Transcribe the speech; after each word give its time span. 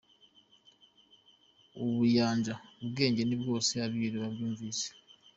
ubuyanja 1.81 2.53
ubwenge 2.81 3.21
ni 3.25 3.35
bwose”. 3.41 3.71
Abiru 3.85 4.17
babyumvise 4.23 4.87